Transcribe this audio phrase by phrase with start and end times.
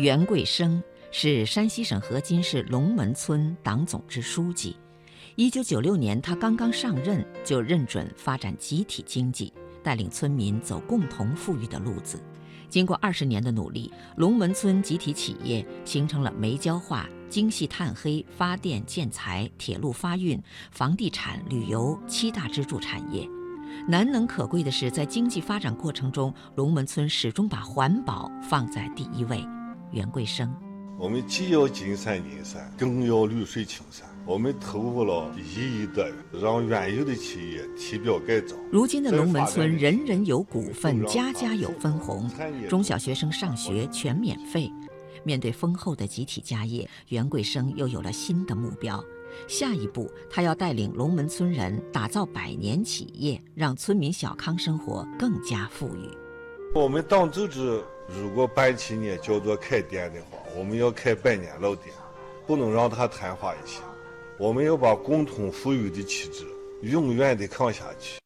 [0.00, 4.74] 袁贵生是山西省河津市龙门村党总支书记。
[5.36, 9.52] 一九九六年，他刚刚上任，就认准发展集体经济，
[9.82, 12.18] 带领村民走共同富裕的路子。
[12.70, 23.28] 经过二十年的努力，龙门村集体企业形成了煤焦化、精细炭黑、发电建材、铁路发运、房地产、旅游七大支柱产业。
[23.86, 29.44] 难能可贵的是，在经济发展过程中，龙门村始终把环保放在第一位。
[29.92, 30.54] 袁贵生，
[30.98, 34.08] 我们既要金山银山，更要绿水青山。
[34.24, 38.54] 我们投入了一亿多元，让原有的企业提标改造。
[38.70, 42.30] 如今的龙门村，人人有股份，家家有分红，
[42.68, 44.70] 中小学生上学全免费。
[45.24, 49.02] 面对丰厚的集体家业，袁贵生又有了新的目标。
[49.48, 56.08] 下一步，他要带领龙门村人打造百年企业，让村民小康生活更加富裕。
[56.74, 61.94] 我们党组织如果办企业叫做开店的话，我们要开百年老店，
[62.46, 63.82] 不能让它昙花一现。
[64.38, 66.44] 我们要把共同富裕的旗帜
[66.82, 68.19] 永远的扛下去。